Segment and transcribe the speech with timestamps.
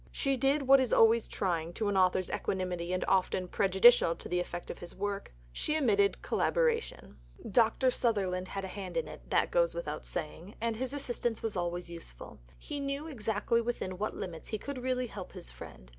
[0.11, 4.39] She did what is always trying to an author's equanimity and often prejudicial to the
[4.39, 7.17] effect of his work: she admitted collaboration.
[7.47, 7.91] Dr.
[7.91, 11.91] Sutherland had a hand in it that goes without saying, and his assistance was always
[11.91, 15.89] useful: he knew exactly within what limits he could really help his friend.